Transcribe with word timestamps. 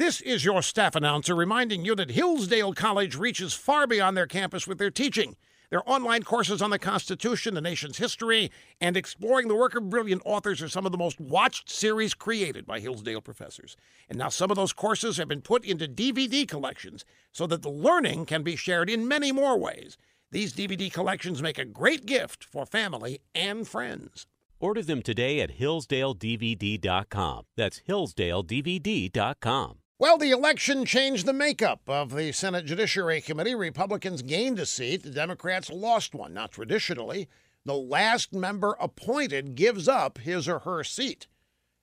This 0.00 0.22
is 0.22 0.46
your 0.46 0.62
staff 0.62 0.96
announcer 0.96 1.34
reminding 1.34 1.84
you 1.84 1.94
that 1.96 2.12
Hillsdale 2.12 2.72
College 2.72 3.16
reaches 3.16 3.52
far 3.52 3.86
beyond 3.86 4.16
their 4.16 4.26
campus 4.26 4.66
with 4.66 4.78
their 4.78 4.90
teaching. 4.90 5.36
Their 5.68 5.86
online 5.86 6.22
courses 6.22 6.62
on 6.62 6.70
the 6.70 6.78
Constitution, 6.78 7.52
the 7.52 7.60
nation's 7.60 7.98
history, 7.98 8.50
and 8.80 8.96
exploring 8.96 9.48
the 9.48 9.54
work 9.54 9.74
of 9.74 9.90
brilliant 9.90 10.22
authors 10.24 10.62
are 10.62 10.70
some 10.70 10.86
of 10.86 10.92
the 10.92 10.96
most 10.96 11.20
watched 11.20 11.68
series 11.68 12.14
created 12.14 12.64
by 12.64 12.80
Hillsdale 12.80 13.20
professors. 13.20 13.76
And 14.08 14.16
now 14.16 14.30
some 14.30 14.50
of 14.50 14.56
those 14.56 14.72
courses 14.72 15.18
have 15.18 15.28
been 15.28 15.42
put 15.42 15.66
into 15.66 15.86
DVD 15.86 16.48
collections 16.48 17.04
so 17.30 17.46
that 17.48 17.60
the 17.60 17.68
learning 17.68 18.24
can 18.24 18.42
be 18.42 18.56
shared 18.56 18.88
in 18.88 19.06
many 19.06 19.32
more 19.32 19.58
ways. 19.58 19.98
These 20.30 20.54
DVD 20.54 20.90
collections 20.90 21.42
make 21.42 21.58
a 21.58 21.66
great 21.66 22.06
gift 22.06 22.42
for 22.42 22.64
family 22.64 23.20
and 23.34 23.68
friends. 23.68 24.26
Order 24.60 24.80
them 24.82 25.02
today 25.02 25.40
at 25.40 25.58
hillsdaledvd.com. 25.58 27.44
That's 27.54 27.82
hillsdaledvd.com. 27.86 29.79
Well, 30.00 30.16
the 30.16 30.30
election 30.30 30.86
changed 30.86 31.26
the 31.26 31.34
makeup 31.34 31.82
of 31.86 32.14
the 32.14 32.32
Senate 32.32 32.64
Judiciary 32.64 33.20
Committee. 33.20 33.54
Republicans 33.54 34.22
gained 34.22 34.58
a 34.58 34.64
seat, 34.64 35.02
the 35.02 35.10
Democrats 35.10 35.68
lost 35.68 36.14
one. 36.14 36.32
Not 36.32 36.52
traditionally, 36.52 37.28
the 37.66 37.74
last 37.74 38.32
member 38.32 38.78
appointed 38.80 39.54
gives 39.56 39.88
up 39.88 40.16
his 40.16 40.48
or 40.48 40.60
her 40.60 40.82
seat. 40.84 41.26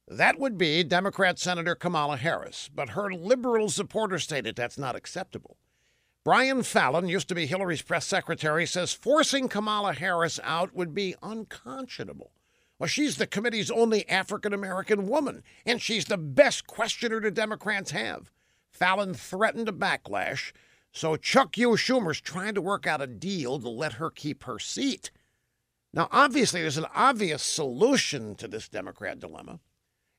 That 0.07 0.39
would 0.39 0.57
be 0.57 0.83
Democrat 0.83 1.37
Senator 1.37 1.75
Kamala 1.75 2.17
Harris, 2.17 2.71
but 2.73 2.89
her 2.89 3.13
liberal 3.13 3.69
supporters 3.69 4.23
stated 4.23 4.55
that's 4.55 4.79
not 4.79 4.95
acceptable. 4.95 5.55
Brian 6.25 6.63
Fallon, 6.63 7.07
used 7.07 7.29
to 7.29 7.35
be 7.35 7.45
Hillary's 7.45 7.83
press 7.83 8.07
secretary, 8.07 8.65
says 8.65 8.93
forcing 8.93 9.47
Kamala 9.47 9.93
Harris 9.93 10.39
out 10.43 10.73
would 10.73 10.95
be 10.95 11.13
unconscionable. 11.21 12.31
Well, 12.79 12.87
she's 12.87 13.17
the 13.17 13.25
committee's 13.25 13.71
only 13.71 14.07
African 14.07 14.53
American 14.53 15.07
woman, 15.07 15.43
and 15.65 15.81
she's 15.81 16.05
the 16.05 16.17
best 16.17 16.67
questioner 16.67 17.19
the 17.19 17.31
Democrats 17.31 17.91
have. 17.91 18.31
Fallon 18.71 19.13
threatened 19.15 19.67
a 19.67 19.71
backlash, 19.71 20.51
so 20.91 21.15
Chuck 21.15 21.57
U. 21.57 21.69
Schumer's 21.69 22.21
trying 22.21 22.53
to 22.53 22.61
work 22.61 22.85
out 22.85 23.01
a 23.01 23.07
deal 23.07 23.59
to 23.59 23.69
let 23.69 23.93
her 23.93 24.11
keep 24.11 24.43
her 24.43 24.59
seat. 24.59 25.09
Now, 25.93 26.07
obviously, 26.11 26.61
there's 26.61 26.77
an 26.77 26.85
obvious 26.93 27.41
solution 27.41 28.35
to 28.35 28.47
this 28.47 28.69
Democrat 28.69 29.19
dilemma. 29.19 29.59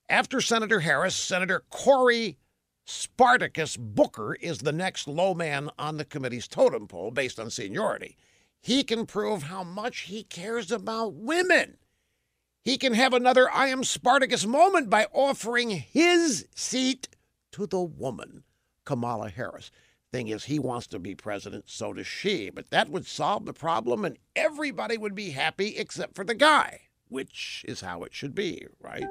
After 0.08 0.40
Senator 0.40 0.80
Harris, 0.80 1.14
Senator 1.14 1.62
Cory 1.70 2.38
Spartacus 2.84 3.76
Booker 3.76 4.34
is 4.34 4.58
the 4.58 4.72
next 4.72 5.06
low 5.06 5.34
man 5.34 5.68
on 5.78 5.98
the 5.98 6.04
committee's 6.04 6.48
totem 6.48 6.88
pole 6.88 7.10
based 7.10 7.38
on 7.38 7.50
seniority. 7.50 8.16
He 8.60 8.82
can 8.82 9.04
prove 9.06 9.44
how 9.44 9.62
much 9.62 10.00
he 10.00 10.24
cares 10.24 10.72
about 10.72 11.12
women. 11.12 11.76
He 12.68 12.76
can 12.76 12.92
have 12.92 13.14
another 13.14 13.50
I 13.50 13.68
am 13.68 13.82
Spartacus 13.82 14.44
moment 14.44 14.90
by 14.90 15.06
offering 15.14 15.70
his 15.70 16.46
seat 16.54 17.08
to 17.52 17.66
the 17.66 17.80
woman, 17.80 18.44
Kamala 18.84 19.30
Harris. 19.30 19.70
Thing 20.12 20.28
is, 20.28 20.44
he 20.44 20.58
wants 20.58 20.86
to 20.88 20.98
be 20.98 21.14
president, 21.14 21.64
so 21.70 21.94
does 21.94 22.06
she. 22.06 22.50
But 22.50 22.68
that 22.68 22.90
would 22.90 23.06
solve 23.06 23.46
the 23.46 23.54
problem, 23.54 24.04
and 24.04 24.18
everybody 24.36 24.98
would 24.98 25.14
be 25.14 25.30
happy 25.30 25.78
except 25.78 26.14
for 26.14 26.24
the 26.24 26.34
guy, 26.34 26.82
which 27.08 27.64
is 27.66 27.80
how 27.80 28.02
it 28.02 28.12
should 28.12 28.34
be, 28.34 28.66
right? 28.82 29.06